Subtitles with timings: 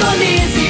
[0.00, 0.69] Indonésia.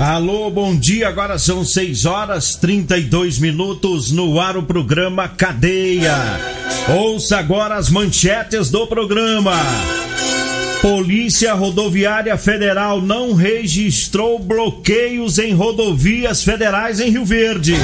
[0.00, 1.08] Alô, bom dia.
[1.08, 6.14] Agora são 6 horas 32 minutos no ar o programa Cadeia.
[6.96, 9.54] Ouça agora as manchetes do programa.
[10.80, 17.74] Polícia Rodoviária Federal não registrou bloqueios em rodovias federais em Rio Verde.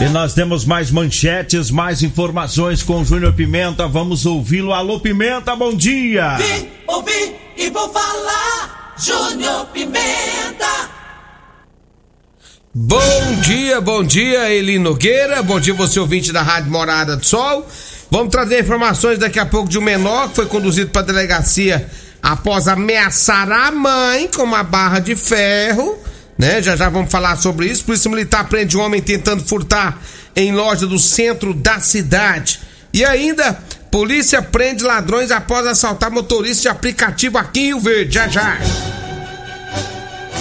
[0.00, 3.86] E nós temos mais manchetes, mais informações com o Júnior Pimenta.
[3.86, 4.72] Vamos ouvi-lo.
[4.72, 6.38] Alô, Pimenta, bom dia.
[6.38, 8.94] Vim, ouvi e vou falar.
[8.98, 10.99] Júnior Pimenta.
[12.72, 15.42] Bom dia, bom dia, Eli Nogueira.
[15.42, 17.66] Bom dia, você ouvinte da Rádio Morada do Sol.
[18.08, 21.90] Vamos trazer informações daqui a pouco de um menor que foi conduzido para a delegacia
[22.22, 25.98] após ameaçar a mãe com uma barra de ferro.
[26.38, 26.62] Né?
[26.62, 27.82] Já já vamos falar sobre isso.
[27.82, 30.00] Polícia Militar prende um homem tentando furtar
[30.36, 32.60] em loja do centro da cidade.
[32.92, 33.58] E ainda,
[33.90, 38.14] polícia prende ladrões após assaltar motorista de aplicativo aqui em Rio Verde.
[38.14, 38.58] Já já.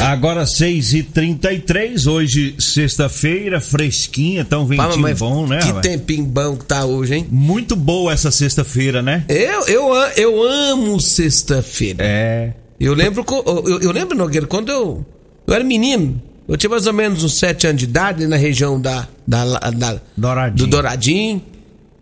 [0.01, 5.59] Agora 6 e 33 hoje sexta-feira, fresquinha, tão ventinho mas bom, né?
[5.59, 7.27] Que tempinho bom que tá hoje, hein?
[7.29, 9.25] Muito boa essa sexta-feira, né?
[9.27, 11.97] Eu, eu, eu amo sexta-feira.
[12.03, 12.53] É.
[12.79, 15.05] Eu lembro, eu, eu lembro, Nogueira, quando eu,
[15.45, 18.79] eu era menino, eu tinha mais ou menos uns sete anos de idade na região
[18.79, 20.57] da, da, da- Douradinho.
[20.57, 21.41] do Douradinho.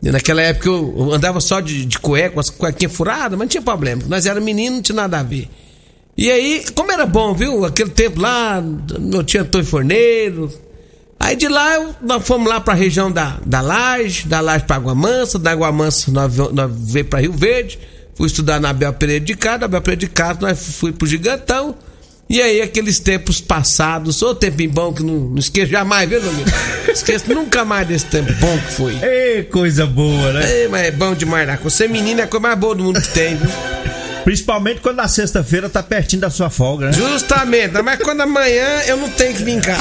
[0.03, 3.39] E naquela época eu, eu andava só de, de cueca, com as cuequinhas furadas, mas
[3.39, 4.03] não tinha problema.
[4.07, 5.49] Nós era menino, não tinha nada a ver.
[6.17, 7.63] E aí, como era bom, viu?
[7.63, 8.59] Aquele tempo lá,
[8.99, 10.51] não tinha Antônio Forneiro.
[11.19, 14.95] Aí de lá, nós fomos lá pra região da, da Laje, da Laje pra Água
[14.95, 17.79] Mansa, da Água Mansa nós, nós veio pra Rio Verde,
[18.15, 21.07] fui estudar na Abel Pereira de Castro, da Abel Pereira de Castro nós fui pro
[21.07, 21.75] Gigantão.
[22.29, 26.49] E aí, aqueles tempos passados, ô tempinho bom que não, não esqueço jamais, viu, Domingo?
[26.91, 28.97] Esqueço nunca mais desse tempo bom que foi.
[29.01, 30.61] Ei, coisa boa, né?
[30.61, 31.57] Ei, mas é bom demais, né?
[31.63, 33.49] Você menino é a coisa mais boa do mundo que tem, viu?
[34.23, 36.93] Principalmente quando a sexta-feira tá pertinho da sua folga, né?
[36.93, 39.77] Justamente, mas quando amanhã eu não tenho que vir cá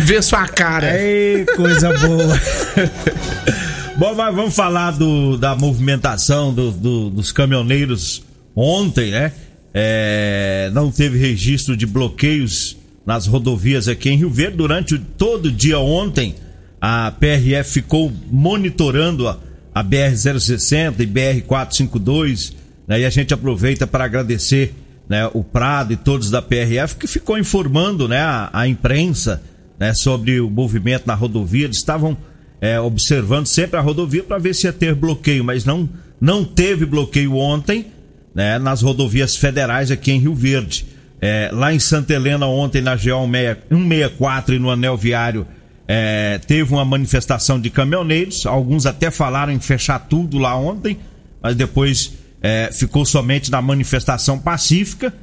[0.00, 1.00] ver sua cara.
[1.00, 2.40] Ei, coisa boa.
[3.96, 8.22] Bom, mas vamos falar do, da movimentação do- do- dos caminhoneiros
[8.54, 9.32] ontem, né?
[9.74, 14.56] É, não teve registro de bloqueios nas rodovias aqui em Rio Verde.
[14.56, 16.34] Durante todo o dia ontem,
[16.80, 19.38] a PRF ficou monitorando a,
[19.74, 22.52] a BR-060 e BR-452.
[22.86, 23.00] Né?
[23.00, 24.74] E a gente aproveita para agradecer
[25.08, 29.42] né, o Prado e todos da PRF que ficou informando né, a, a imprensa
[29.78, 31.64] né, sobre o movimento na rodovia.
[31.64, 32.16] Eles estavam
[32.60, 35.88] é, observando sempre a rodovia para ver se ia ter bloqueio, mas não,
[36.20, 37.86] não teve bloqueio ontem
[38.34, 40.86] né, nas rodovias federais aqui em Rio Verde.
[41.20, 45.46] É, lá em Santa Helena, ontem, na GO 164 e no Anel Viário,
[45.86, 48.46] é, teve uma manifestação de caminhoneiros.
[48.46, 50.98] Alguns até falaram em fechar tudo lá ontem,
[51.40, 52.12] mas depois
[52.42, 55.14] é, ficou somente na manifestação pacífica.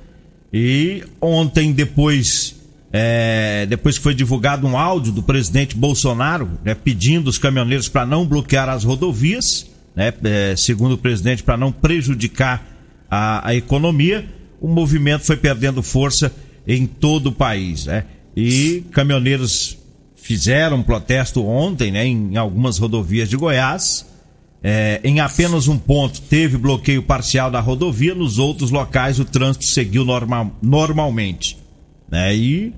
[0.52, 2.56] E ontem, depois,
[2.92, 8.06] é, depois que foi divulgado um áudio do presidente Bolsonaro, né, pedindo os caminhoneiros para
[8.06, 12.66] não bloquear as rodovias, né, é, segundo o presidente, para não prejudicar
[13.12, 14.26] a, a economia,
[14.62, 16.32] o movimento foi perdendo força
[16.66, 17.86] em todo o país.
[17.86, 18.06] Né?
[18.36, 19.78] E caminhoneiros
[20.16, 24.06] fizeram um protesto ontem né, em algumas rodovias de Goiás.
[24.62, 29.66] É, em apenas um ponto teve bloqueio parcial da rodovia, nos outros locais o trânsito
[29.66, 31.58] seguiu normal, normalmente.
[32.10, 32.36] Né?
[32.36, 32.74] E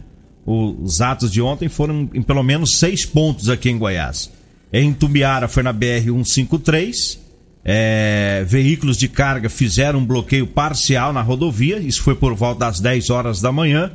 [0.46, 4.32] os atos de ontem foram em pelo menos seis pontos aqui em Goiás.
[4.72, 7.20] Em Tumbiara foi na BR-153.
[7.64, 11.78] É, veículos de carga fizeram um bloqueio parcial na rodovia.
[11.78, 13.92] Isso foi por volta das 10 horas da manhã.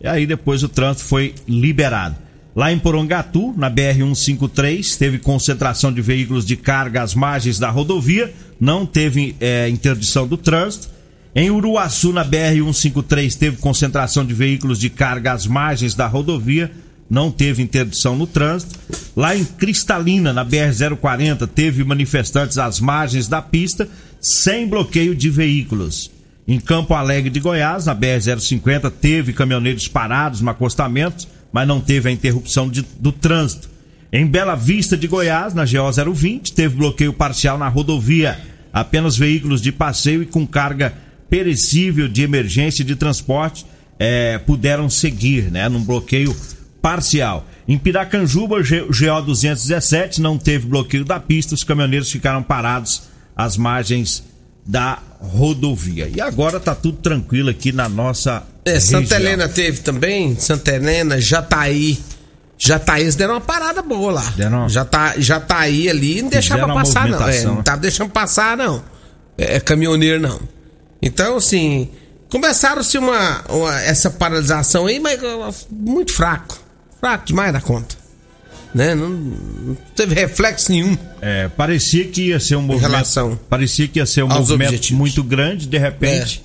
[0.00, 2.16] E aí depois o trânsito foi liberado.
[2.60, 8.30] Lá em Porongatu, na BR-153, teve concentração de veículos de carga às margens da rodovia.
[8.60, 10.90] Não teve é, interdição do trânsito.
[11.34, 16.70] Em Uruaçu, na BR-153, teve concentração de veículos de carga às margens da rodovia
[17.08, 18.78] não teve interdição no trânsito.
[19.16, 23.88] Lá em Cristalina, na BR-040, teve manifestantes às margens da pista,
[24.20, 26.10] sem bloqueio de veículos.
[26.46, 32.08] Em Campo Alegre de Goiás, na BR-050, teve caminhoneiros parados no acostamento, mas não teve
[32.08, 33.68] a interrupção de, do trânsito.
[34.12, 38.38] Em Bela Vista de Goiás, na GO 020, teve bloqueio parcial na rodovia.
[38.72, 40.94] Apenas veículos de passeio e com carga
[41.28, 43.64] perecível de emergência de transporte
[43.98, 46.34] eh, puderam seguir, né, num bloqueio
[46.82, 47.46] parcial.
[47.68, 53.02] Em Piracanjuba, GO 217 não teve bloqueio da pista, os caminhoneiros ficaram parados
[53.36, 54.24] às margens
[54.66, 56.08] da rodovia.
[56.08, 59.00] E agora tá tudo tranquilo aqui na nossa É, região.
[59.02, 61.98] Santa Helena teve também, Santa Helena, Jataí.
[62.58, 64.32] Jataí eles deram uma parada boa lá.
[64.36, 67.28] Deram tá, já tá aí ali, não deixava passar não.
[67.28, 68.82] É, não tava deixando passar não.
[69.38, 70.38] É, é caminhoneiro não.
[71.00, 71.88] Então assim,
[72.28, 75.18] começaram-se uma, uma- essa paralisação aí, mas
[75.70, 76.60] muito fraco.
[77.00, 77.96] Fraco demais da conta.
[78.74, 78.94] Né?
[78.94, 80.96] Não, não teve reflexo nenhum.
[81.22, 82.90] É, parecia que ia ser um movimento.
[82.90, 84.98] relação parecia que ia ser um movimento objetivos.
[84.98, 86.44] muito grande, de repente.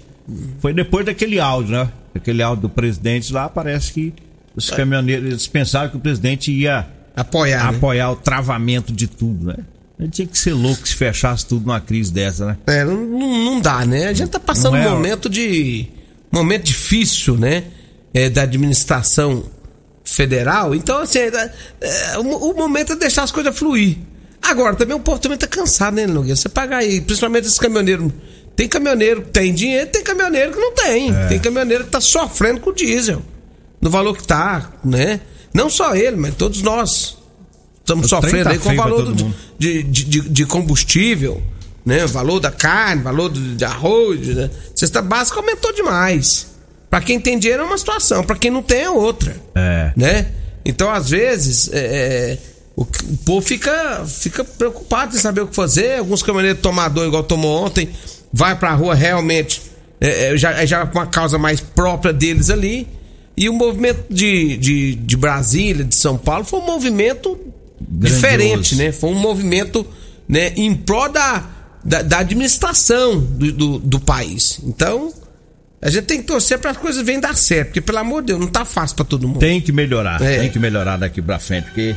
[0.60, 1.90] Foi depois daquele áudio, né?
[2.16, 4.14] Aquele áudio do presidente lá, parece que
[4.56, 7.78] os caminhoneiros eles pensaram que o presidente ia Apoiar, né?
[7.78, 9.58] apoiar o travamento de tudo, né?
[9.98, 12.58] Ele tinha que ser louco se fechasse tudo numa crise dessa, né?
[12.68, 14.08] É, não, não dá, né?
[14.08, 15.88] A gente tá passando é, um momento de.
[16.32, 17.64] momento difícil, né?
[18.14, 19.46] É, da administração
[20.04, 20.76] federal.
[20.76, 21.52] Então, assim, é,
[21.82, 23.98] é, o, o momento é deixar as coisas fluir.
[24.42, 26.36] Agora, também o povo também tá cansado, né, Nogueira?
[26.36, 28.12] Você pagar aí, principalmente esses caminhoneiros.
[28.56, 31.14] Tem caminhoneiro que tem dinheiro, tem caminhoneiro que não tem.
[31.16, 31.28] É.
[31.28, 33.22] Tem caminhoneiro que tá sofrendo com o diesel.
[33.82, 35.20] No valor que tá, né?
[35.54, 37.18] Não só ele, mas todos nós.
[37.80, 41.42] Estamos O sofrendo tá aí com o valor do- de, de, de, combustível,
[41.86, 42.04] né?
[42.04, 44.50] O valor da carne, valor do- de arroz, né?
[44.74, 46.48] Cesta básica aumentou demais.
[46.90, 49.36] Pra quem tem dinheiro é uma situação, pra quem não tem é outra.
[49.54, 49.92] É.
[49.96, 50.28] Né?
[50.64, 52.38] Então, às vezes, é, é,
[52.76, 56.00] o, o povo fica, fica preocupado em saber o que fazer.
[56.00, 57.90] Alguns caminhoneiros tomador, igual tomou ontem,
[58.38, 59.62] vai pra rua realmente,
[60.02, 62.86] é, é, já, já com uma causa mais própria deles ali.
[63.38, 67.38] E o movimento de, de, de Brasília, de São Paulo, foi um movimento
[67.82, 68.16] Grandioso.
[68.16, 68.92] diferente, né?
[68.92, 69.86] Foi um movimento
[70.28, 71.46] né, em prol da,
[71.84, 74.60] da, da administração do, do, do país.
[74.64, 75.14] Então,
[75.82, 78.28] a gente tem que torcer para as coisas venham dar certo, porque, pelo amor de
[78.28, 79.40] Deus, não tá fácil para todo mundo.
[79.40, 80.40] Tem que melhorar, É.
[80.40, 81.96] tem que melhorar daqui pra frente, porque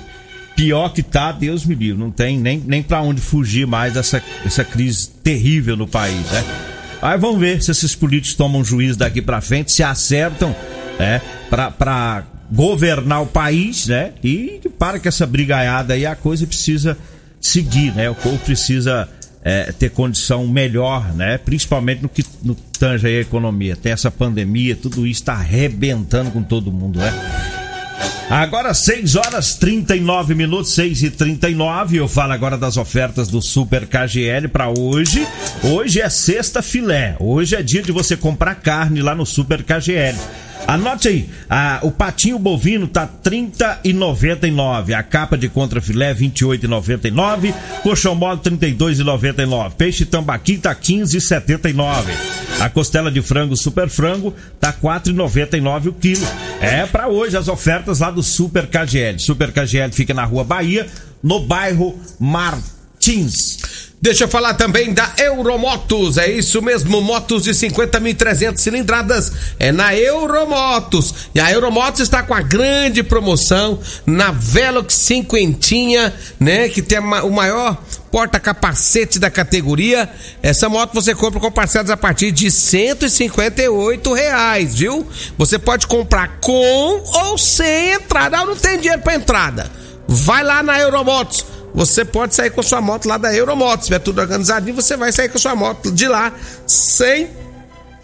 [0.58, 4.20] pior que tá, Deus me livre, não tem nem, nem pra onde fugir mais dessa,
[4.43, 6.44] dessa crise terrível no país, né?
[7.00, 10.55] Aí vamos ver se esses políticos tomam juízo daqui pra frente, se acertam,
[10.99, 14.14] né, pra governar o país, né?
[14.25, 16.99] E que para com essa brigaiada aí, a coisa precisa
[17.40, 18.10] seguir, né?
[18.10, 19.08] O povo precisa
[19.44, 21.38] é, ter condição melhor, né?
[21.38, 23.77] Principalmente no que no tange aí a economia.
[23.77, 27.68] Tem essa pandemia, tudo isso tá arrebentando com todo mundo, né?
[28.31, 33.86] Agora 6 horas 39 minutos, 6 e 39 Eu falo agora das ofertas do Super
[33.86, 35.26] KGL para hoje.
[35.62, 37.17] Hoje é sexta filé.
[37.19, 40.17] Hoje é dia de você comprar carne lá no Super KGL.
[40.69, 44.93] Anote aí, ah, o patinho bovino tá R$ 30,99.
[44.93, 47.55] A capa de contrafilé R$ 28,99.
[47.82, 49.72] Colchão mole R$ 32,99.
[49.79, 52.05] Peixe tambaqui tá R$ 15,79.
[52.60, 56.27] A costela de frango super frango tá R$ 4,99 o quilo.
[56.60, 59.19] É pra hoje as ofertas lá do Super KGL.
[59.19, 60.87] Super KGL fica na Rua Bahia,
[61.22, 62.78] no bairro Martins.
[64.00, 69.93] Deixa eu falar também da Euromotos, é isso mesmo, motos de 50.300 cilindradas, é na
[69.93, 71.28] Euromotos.
[71.34, 77.31] E a Euromotos está com a grande promoção na Velox cinquentinha, né, que tem o
[77.31, 77.76] maior
[78.12, 80.08] porta-capacete da categoria.
[80.40, 85.06] Essa moto você compra com parcelas a partir de 158 reais, viu?
[85.36, 88.38] Você pode comprar com ou sem entrada.
[88.38, 89.70] Ah, não tem dinheiro para entrada.
[90.06, 91.44] Vai lá na Euromotos.
[91.75, 93.84] Você pode sair com sua moto lá da Euromotos.
[93.84, 96.32] Se tiver tudo organizadinho, você vai sair com sua moto de lá
[96.67, 97.29] sem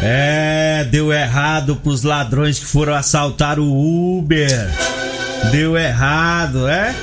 [0.00, 4.70] É, deu errado pros ladrões que foram assaltar o Uber.
[5.50, 6.94] Deu errado, é?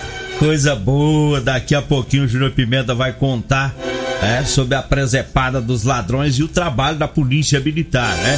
[0.44, 1.40] Coisa boa.
[1.40, 3.74] Daqui a pouquinho o Júnior Pimenta vai contar
[4.22, 8.38] é, sobre a presepada dos ladrões e o trabalho da polícia militar, né?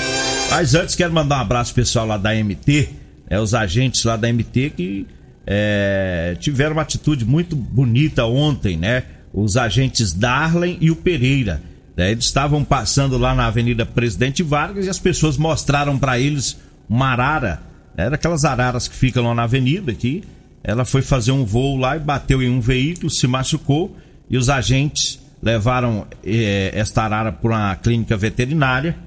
[0.52, 2.90] Mas antes quero mandar um abraço pessoal lá da MT,
[3.28, 5.08] é, os agentes lá da MT que
[5.48, 9.02] é, tiveram uma atitude muito bonita ontem, né?
[9.34, 11.60] Os agentes Darlen e o Pereira.
[11.98, 12.12] né?
[12.12, 16.56] Eles estavam passando lá na Avenida Presidente Vargas e as pessoas mostraram para eles
[16.88, 17.64] uma arara.
[17.98, 20.24] Era aquelas araras que ficam lá na avenida aqui.
[20.68, 23.96] Ela foi fazer um voo lá e bateu em um veículo, se machucou
[24.28, 28.98] e os agentes levaram eh, esta arara para uma clínica veterinária.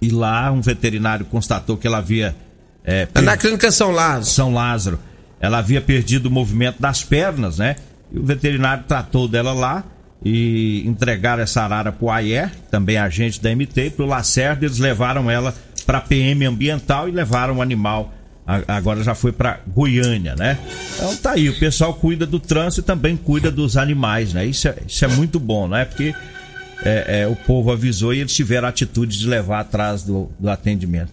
[0.00, 2.36] E lá um veterinário constatou que ela havia
[2.84, 4.24] eh, É na clínica São Lázaro.
[4.24, 5.00] são Lázaro.
[5.40, 7.74] Ela havia perdido o movimento das pernas, né?
[8.12, 9.84] E o veterinário tratou dela lá
[10.24, 15.30] e entregaram essa arara pro Ayer, também agente da MT, e pro Lacerda, eles levaram
[15.30, 18.12] ela pra PM ambiental e levaram o animal.
[18.66, 20.58] Agora já foi pra Goiânia, né?
[20.96, 24.44] Então tá aí, o pessoal cuida do trânsito e também cuida dos animais, né?
[24.44, 25.84] Isso é, isso é muito bom, né?
[25.84, 26.14] Porque
[26.84, 30.48] é, é, o povo avisou e eles tiveram a atitude de levar atrás do, do
[30.48, 31.12] atendimento.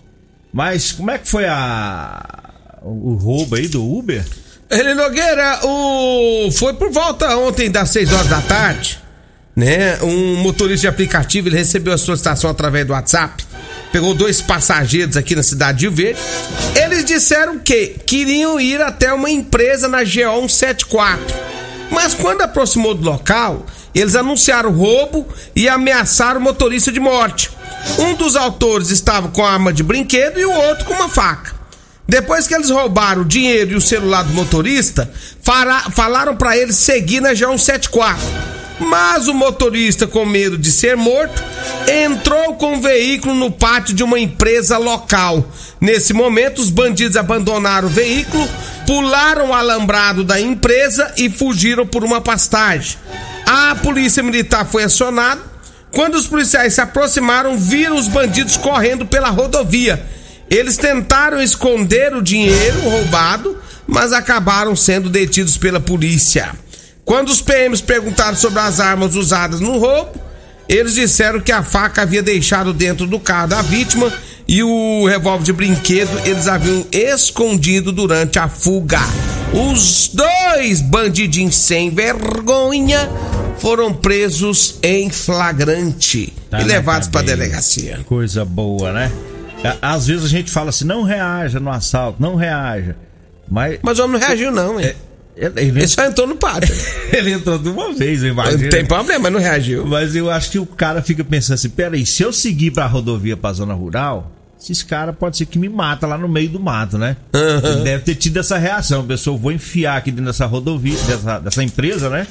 [0.52, 2.48] Mas como é que foi a
[2.82, 4.24] o roubo aí do Uber?
[4.70, 6.52] Eli Nogueira, o...
[6.52, 9.00] foi por volta ontem das 6 horas da tarde,
[9.56, 10.02] né?
[10.02, 13.46] Um motorista de aplicativo, ele recebeu a solicitação através do WhatsApp,
[13.92, 16.20] pegou dois passageiros aqui na cidade de Rio Verde.
[16.76, 21.26] Eles disseram que queriam ir até uma empresa na GO 174.
[21.90, 23.66] Mas quando aproximou do local,
[23.96, 27.50] eles anunciaram roubo e ameaçaram o motorista de morte.
[27.98, 31.56] Um dos autores estava com arma de brinquedo e o outro com uma faca.
[32.08, 35.12] Depois que eles roubaram o dinheiro e o celular do motorista,
[35.94, 38.16] falaram para ele seguir na G174.
[38.80, 41.44] Mas o motorista, com medo de ser morto,
[41.88, 45.52] entrou com o veículo no pátio de uma empresa local.
[45.82, 48.48] Nesse momento, os bandidos abandonaram o veículo,
[48.86, 52.98] pularam o alambrado da empresa e fugiram por uma pastagem.
[53.46, 55.42] A polícia militar foi acionada.
[55.92, 60.06] Quando os policiais se aproximaram, viram os bandidos correndo pela rodovia.
[60.50, 63.58] Eles tentaram esconder o dinheiro roubado,
[63.88, 66.52] mas acabaram sendo detidos pela polícia.
[67.08, 70.12] Quando os PMs perguntaram sobre as armas usadas no roubo,
[70.68, 74.12] eles disseram que a faca havia deixado dentro do carro da vítima
[74.46, 79.00] e o revólver de brinquedo eles haviam escondido durante a fuga.
[79.54, 83.10] Os dois bandidinhos sem vergonha
[83.58, 87.38] foram presos em flagrante Tá e levados para cadeia.
[87.38, 88.00] delegacia.
[88.06, 89.10] Coisa boa, né?
[89.82, 92.98] Às vezes a gente fala assim, não reaja no assalto, não reaja.
[93.50, 94.88] Mas Mas o homem não reagiu, não, hein?
[94.88, 95.07] ele,
[95.38, 96.74] ele- Ele só entrou no pátio.
[97.14, 98.64] ele entrou de uma vez, eu imagino.
[98.64, 99.86] Não tem problema, mas não reagiu.
[99.86, 103.38] Mas eu acho que o cara fica pensando assim, peraí, se eu seguir pra rodovia
[103.38, 106.98] pra zona rural, esses caras pode ser que me mata lá no meio do mato,
[106.98, 107.16] né?
[107.34, 109.06] Ele deve ter tido essa reação.
[109.06, 112.28] Pessoal, vou enfiar aqui dentro dessa rodovia, dessa, dessa empresa, né?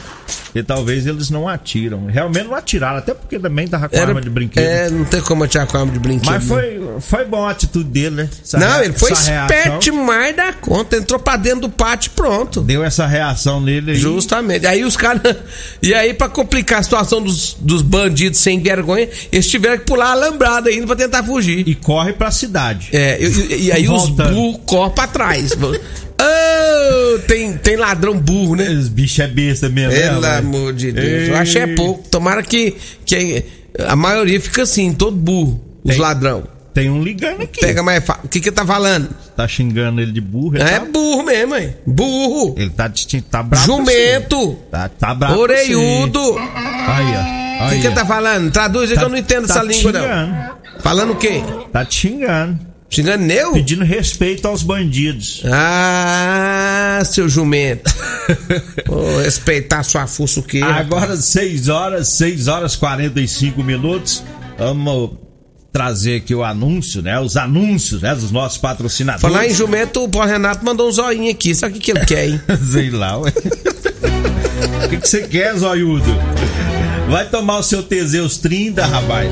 [0.55, 2.07] E talvez eles não atiram.
[2.07, 4.65] Realmente não atiraram, até porque também tava com arma de brinquedo.
[4.65, 6.33] É, não tem como atirar com arma de brinquedo.
[6.33, 6.49] Mas né?
[6.49, 8.29] foi, foi bom a atitude dele, né?
[8.43, 10.97] Essa Não, ele foi esperto demais da conta.
[10.97, 12.61] Entrou pra dentro do pátio e pronto.
[12.61, 13.97] Deu essa reação nele aí.
[13.97, 14.67] Justamente.
[14.67, 15.37] Aí os caras.
[15.83, 20.07] E aí, pra complicar a situação dos, dos bandidos sem vergonha, eles tiveram que pular
[20.07, 21.69] a alambrada ainda pra tentar fugir.
[21.69, 22.89] E corre pra cidade.
[22.93, 24.35] É, e, e- aí os Voltando.
[24.35, 25.53] burros correm pra trás.
[25.53, 28.73] oh, tem, tem ladrão burro, né?
[28.73, 29.93] Esse bicho é besta mesmo.
[29.93, 30.39] né, Pelo rapaz?
[30.39, 31.29] amor de Deus.
[31.29, 32.09] Eu achei é pouco.
[32.09, 33.45] Tomara que, que
[33.87, 35.61] a maioria fica assim, todo burro.
[35.85, 36.01] Os Tem.
[36.01, 36.45] ladrão.
[36.75, 37.59] Tem um ligando aqui.
[37.61, 38.25] Pega mais fácil.
[38.27, 39.09] O que que tá falando?
[39.35, 40.57] Tá xingando ele de burro.
[40.57, 41.75] Ele, É tá, burro mesmo, hein?
[41.87, 42.55] Burro.
[42.59, 42.91] ele tá,
[43.31, 43.65] tá bravo.
[43.65, 44.59] Jumento.
[44.71, 45.39] Tá, tá bravo.
[45.41, 46.37] Orelhudo.
[46.39, 47.07] Aí,
[47.63, 47.67] ó.
[47.67, 48.51] O que que tá falando?
[48.51, 50.57] Traduz aí que eu não entendo tá essa língua, não.
[50.81, 51.43] Falando o quê?
[51.73, 52.59] Tá te xingando.
[52.89, 53.53] Xingando eu?
[53.53, 55.43] Pedindo respeito aos bandidos.
[55.47, 57.93] Ah, seu jumento.
[58.87, 60.61] Vou respeitar sua fuça o quê?
[60.63, 64.23] Agora 6 horas, 6 horas 45 minutos.
[64.59, 65.11] Vamos
[65.73, 67.21] trazer aqui o anúncio, né?
[67.21, 68.15] Os anúncios, né?
[68.15, 69.21] Dos nossos patrocinadores.
[69.21, 71.55] Falar em jumento, o Paulo Renato mandou um zoinho aqui.
[71.55, 72.41] Sabe o que, que ele quer, hein?
[72.71, 73.33] Sei lá, ué.
[74.85, 76.17] O que que você quer, Zóiudo?
[77.11, 79.29] Vai tomar o seu Teseus 30, rapaz.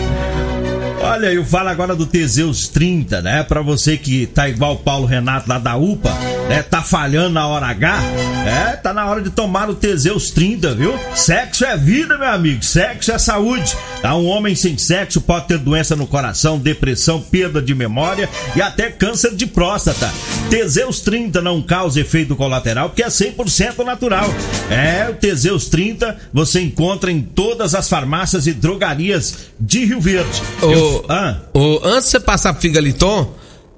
[1.07, 3.43] Olha, eu falo agora do Teseus 30, né?
[3.43, 6.11] Pra você que tá igual o Paulo Renato lá da UPA,
[6.49, 6.63] né?
[6.63, 8.01] Tá falhando na hora H,
[8.47, 10.95] é, tá na hora de tomar o Teseus 30, viu?
[11.15, 13.77] Sexo é vida, meu amigo, sexo é saúde.
[14.01, 14.15] Tá?
[14.17, 18.91] Um homem sem sexo pode ter doença no coração, depressão, perda de memória e até
[18.91, 20.11] câncer de próstata.
[20.51, 24.27] Teseus 30 não causa efeito colateral porque é 100% natural.
[24.71, 30.43] É, o Teseus 30 você encontra em todas as farmácias e drogarias de Rio Verde.
[30.63, 33.35] Eu- Ah, ô, antes de você passar pro Figaliton,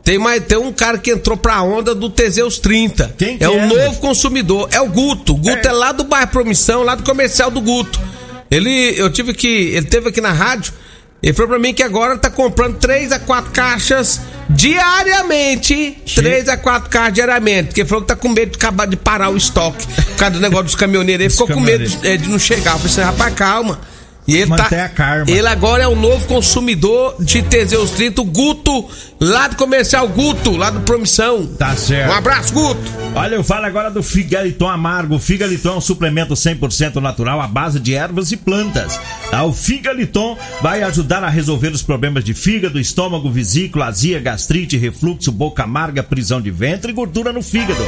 [0.07, 3.15] tem, mais, tem um cara que entrou pra onda do Teseus 30.
[3.19, 3.99] Quem que é o é, novo né?
[4.01, 4.69] consumidor.
[4.71, 5.33] É o Guto.
[5.33, 5.71] O Guto é.
[5.71, 5.73] É.
[5.73, 8.01] lá do bairro Promissão, lá do comercial do Guto.
[8.49, 9.49] Ele, eu tive que.
[9.49, 10.73] Ele teve aqui na rádio.
[11.21, 15.99] Ele falou pra mim que agora tá comprando 3 a 4 caixas diariamente.
[16.15, 17.67] 3 a 4 caixas diariamente.
[17.69, 19.85] Porque ele falou que tá com medo de acabar de parar o estoque.
[19.87, 21.25] Por causa do negócio dos caminhoneiros.
[21.25, 22.75] Ele ficou com medo de, é, de não chegar.
[22.75, 23.81] Eu falei assim, rapaz, calma.
[24.27, 24.85] E ele Manter tá.
[24.85, 25.31] a karma.
[25.31, 28.89] Ele agora é o novo consumidor de Teseus 30, o Guto,
[29.21, 31.47] lá do comercial Guto, lá do Promissão.
[31.47, 32.11] tá certo.
[32.11, 32.81] Um abraço, Guto.
[33.15, 35.15] Olha, eu falo agora do Figaliton Amargo.
[35.15, 38.99] O Figaliton é um suplemento 100% natural à base de ervas e plantas.
[39.31, 39.45] Tá?
[39.45, 45.31] O Figaliton vai ajudar a resolver os problemas de fígado, estômago, vesícula, azia, gastrite, refluxo,
[45.31, 47.83] boca amarga, prisão de ventre e gordura no fígado.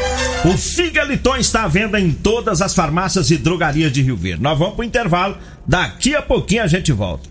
[0.44, 4.42] O Figaliton está à venda em todas as farmácias e drogarias de Rio Verde.
[4.42, 5.36] Nós vamos pro intervalo.
[5.66, 7.28] Daqui a pouquinho a gente volta.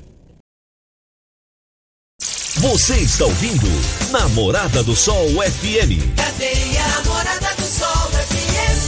[2.56, 3.68] Você está ouvindo
[4.12, 6.16] Namorada do Sol FM.
[6.16, 8.88] Cadeia Namorada do Sol FM.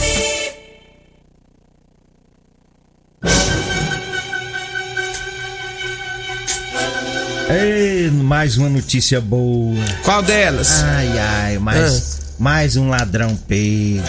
[7.48, 9.76] Ei, mais uma notícia boa.
[10.04, 10.82] Qual delas?
[10.82, 14.02] Ai, ai, mais, mais um ladrão pego.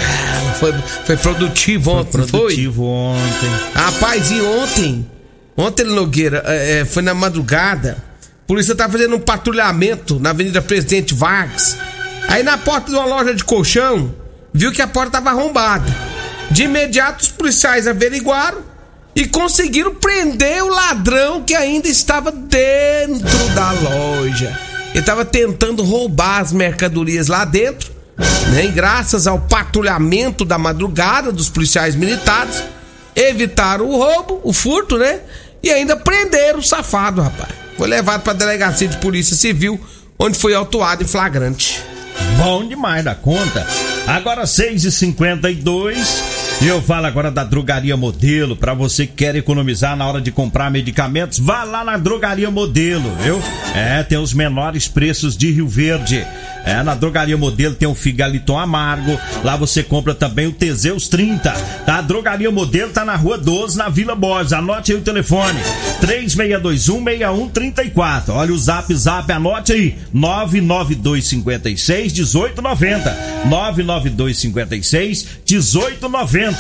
[0.59, 0.73] Foi,
[1.05, 2.39] foi produtivo ontem, não foi?
[2.39, 3.49] Produtivo ontem.
[3.75, 5.05] Rapaz, e ontem?
[5.55, 7.97] Ontem, Nogueira, é, é, foi na madrugada.
[8.43, 11.77] A polícia tá fazendo um patrulhamento na Avenida Presidente Vargas.
[12.27, 14.13] Aí na porta de uma loja de colchão,
[14.53, 15.85] viu que a porta tava arrombada.
[16.49, 18.59] De imediato, os policiais averiguaram
[19.15, 24.57] e conseguiram prender o ladrão que ainda estava dentro da loja.
[24.91, 27.91] Ele estava tentando roubar as mercadorias lá dentro,
[28.53, 28.65] né?
[28.65, 32.63] E graças ao patrulhamento da madrugada dos policiais militares,
[33.15, 35.19] evitaram o roubo, o furto, né?
[35.63, 37.51] E ainda prenderam o safado, rapaz.
[37.77, 39.79] Foi levado para a delegacia de polícia civil,
[40.17, 41.81] onde foi autuado em flagrante.
[42.37, 43.65] Bom demais da conta.
[44.07, 48.55] Agora 6h52 e eu falo agora da Drogaria Modelo.
[48.55, 53.11] Pra você que quer economizar na hora de comprar medicamentos, vá lá na Drogaria Modelo,
[53.19, 53.41] viu?
[53.73, 56.23] É, tem os menores preços de Rio Verde.
[56.63, 59.19] É, na Drogaria Modelo tem o Figaliton Amargo.
[59.43, 61.51] Lá você compra também o Teseus 30.
[61.85, 61.97] Tá?
[61.97, 64.53] A Drogaria Modelo tá na Rua 12, na Vila Borges.
[64.53, 65.59] Anote aí o telefone:
[66.01, 68.29] 36216134.
[68.29, 73.17] Olha o zap zap, anote aí: 99256 1890.
[73.45, 76.50] 99256 1890.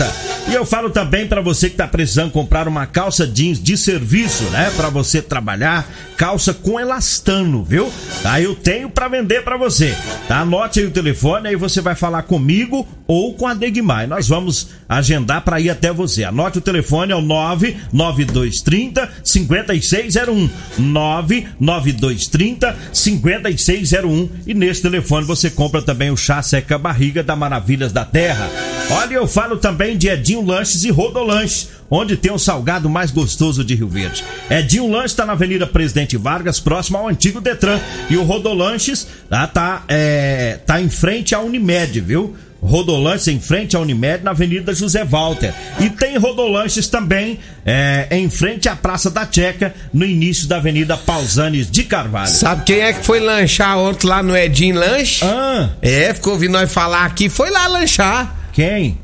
[0.47, 4.43] E eu falo também pra você que tá precisando comprar uma calça jeans de serviço,
[4.45, 4.71] né?
[4.75, 7.91] Pra você trabalhar, calça com elastano, viu?
[8.21, 8.41] Tá?
[8.41, 9.95] Eu tenho pra vender pra você.
[10.27, 10.39] Tá?
[10.39, 14.07] Anote aí o telefone, aí você vai falar comigo ou com a Degmar.
[14.07, 16.25] Nós vamos agendar pra ir até você.
[16.25, 20.49] Anote o telefone, é o 99230 5601.
[20.77, 24.29] 99230 5601.
[24.45, 28.49] E nesse telefone você compra também o chá seca barriga da Maravilhas da Terra.
[28.89, 33.63] Olha, eu falo também de Edinho Lanches e Rodolanches, onde tem o salgado mais gostoso
[33.63, 34.25] de Rio Verde.
[34.49, 37.79] Edinho Lanches está na Avenida Presidente Vargas, próximo ao antigo Detran.
[38.09, 42.35] E o Rodolanches tá, tá, é, tá em frente à Unimed, viu?
[42.61, 45.53] Rodolanches em frente à Unimed, na Avenida José Walter.
[45.79, 50.95] E tem Rodolanches também é, em frente à Praça da Checa, no início da Avenida
[50.95, 52.29] Pausanes de Carvalho.
[52.29, 55.25] Sabe quem é que foi lanchar ontem lá no Edinho Lanche?
[55.25, 58.35] Ah, É, ficou ouvindo nós falar aqui, foi lá lanchar.
[58.53, 58.99] quem?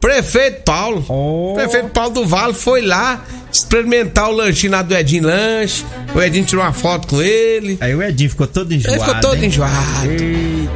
[0.00, 1.04] Prefeito Paulo.
[1.08, 1.54] Oh.
[1.54, 5.84] Prefeito Paulo do Vale foi lá experimentar o lanchinho lá do Edinho Lanche.
[6.12, 7.78] O Edinho tirou uma foto com ele.
[7.80, 8.96] Aí o Edinho ficou todo enjoado.
[8.96, 9.44] Ele ficou todo hein?
[9.46, 10.08] enjoado.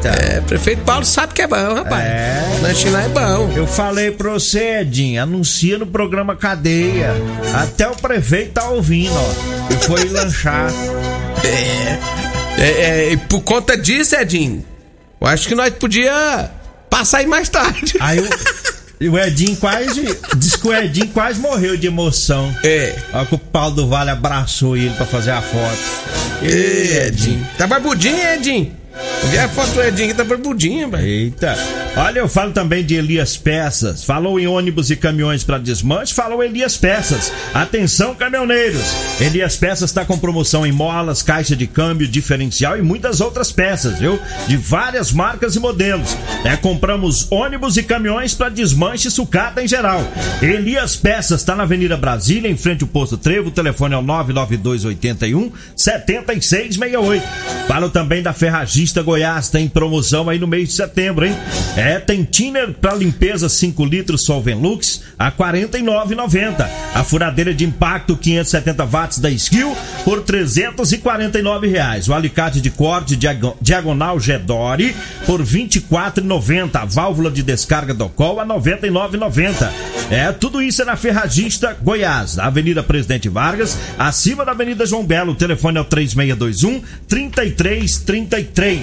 [0.05, 2.05] É, prefeito Paulo sabe que é bom, rapaz.
[2.05, 2.59] É.
[2.63, 3.53] Lanchinho lá é bom.
[3.57, 7.13] Eu falei pra você, Edinho, anuncia no programa Cadeia.
[7.55, 9.73] Até o prefeito tá ouvindo, ó.
[9.73, 10.71] E foi lanchar.
[12.59, 14.65] É, é, e por conta disso, Edinho,
[15.21, 16.51] eu acho que nós podia
[16.89, 17.95] passar aí mais tarde.
[18.01, 18.29] Aí o,
[18.99, 20.19] E o Edinho quase.
[20.37, 22.55] Diz que o Edinho quase morreu de emoção.
[22.65, 22.97] É.
[23.13, 25.79] Olha que o Paulo do Vale abraçou ele pra fazer a foto.
[26.43, 27.47] Ê, Edinho.
[27.59, 28.73] Tá barbudinho, Edinho?
[29.31, 31.05] Vi a foto do Edinho que tá barbudinho, velho.
[31.05, 31.57] Eita.
[31.97, 34.05] Olha, eu falo também de Elias Peças.
[34.05, 37.33] Falou em ônibus e caminhões para desmanche, falou Elias Peças.
[37.53, 38.95] Atenção, caminhoneiros.
[39.21, 43.99] Elias Peças está com promoção em molas, caixa de câmbio, diferencial e muitas outras peças,
[43.99, 44.19] viu?
[44.47, 46.17] De várias marcas e modelos.
[46.45, 50.03] É, compramos ônibus e caminhões para desmanche e sucata em geral.
[50.41, 53.49] Elias Peças está na Avenida Brasília, em frente ao posto Trevo.
[53.49, 57.25] O telefone é o 99281 7668.
[57.67, 61.37] Falo também da Ferragista Goiás, tem promoção aí no mês de setembro, hein?
[61.77, 66.69] É, tem thinner para limpeza 5 litros Solvenlux a 49,90.
[66.95, 72.09] A furadeira de impacto 570 watts da Skill por 349 reais.
[72.09, 74.95] O alicate de corte diago- diagonal Gedore
[75.27, 76.81] por 24,90.
[76.81, 79.71] A válvula de descarga do Col a 99,90.
[80.11, 85.05] É, tudo isso é na Ferragista Goiás, na Avenida Presidente Vargas, acima da Avenida João
[85.05, 85.33] Belo.
[85.33, 88.76] O telefone é o 3621 3333.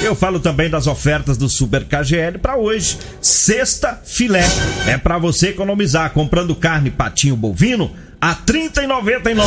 [0.00, 2.98] Eu falo também das ofertas do Super KGL para hoje.
[3.20, 4.44] Sexta filé.
[4.86, 7.90] É para você economizar comprando carne patinho bovino
[8.22, 9.42] a 30,99.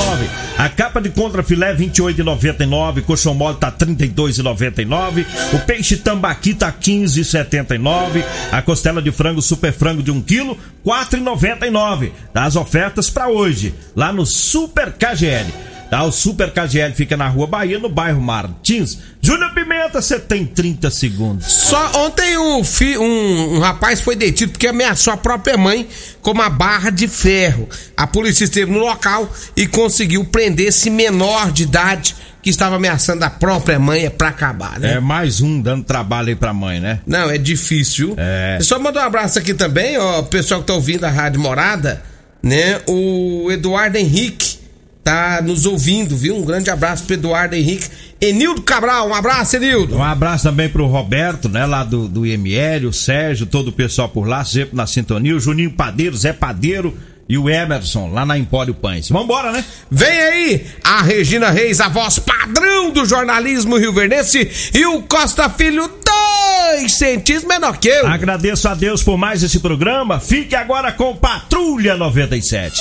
[0.57, 8.21] A capa de contra filé 28,99, coxão mole tá 32,99, o peixe tambaqui tá 15,79,
[8.51, 12.11] a costela de frango super frango de 1 kg 4,99.
[12.33, 15.74] Das ofertas para hoje, lá no Super KGL.
[15.95, 16.03] Tá?
[16.03, 18.97] O Super KGL fica na Rua Bahia, no bairro Martins.
[19.21, 21.45] Júnior Pimenta, você tem 30 segundos.
[21.49, 25.87] Só ontem um, fi- um, um rapaz foi detido porque ameaçou a própria mãe
[26.21, 27.69] com uma barra de ferro.
[27.95, 33.23] A polícia esteve no local e conseguiu prender esse menor de idade que estava ameaçando
[33.23, 34.95] a própria mãe é pra acabar, né?
[34.95, 36.99] É mais um dando trabalho aí pra mãe, né?
[37.07, 38.15] Não, é difícil.
[38.17, 38.57] É.
[38.61, 42.03] Só mandar um abraço aqui também, ó, o pessoal que tá ouvindo a Rádio Morada,
[42.43, 42.81] né?
[42.85, 44.64] O Eduardo Henrique
[45.05, 46.35] tá nos ouvindo, viu?
[46.35, 47.87] Um grande abraço pro Eduardo Henrique.
[48.19, 49.97] Enildo Cabral, um abraço, Enildo.
[49.97, 54.09] Um abraço também pro Roberto, né, lá do, do IML, o Sérgio, todo o pessoal
[54.09, 58.37] por lá, sempre na sintonia, o Juninho Padeiro, Zé Padeiro e o Emerson, lá na
[58.37, 59.09] Empório Pães.
[59.09, 59.63] Vambora, né?
[59.89, 65.89] Vem aí a Regina Reis, a voz padrão do jornalismo rio-verdense e o Costa Filho,
[66.05, 68.05] dois centímetros menor que eu.
[68.07, 70.19] Agradeço a Deus por mais esse programa.
[70.19, 72.79] Fique agora com Patrulha 97.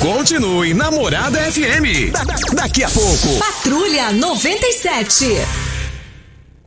[0.00, 2.12] Continue na Morada FM.
[2.12, 3.38] Da- da- daqui a pouco.
[3.38, 5.26] Patrulha 97.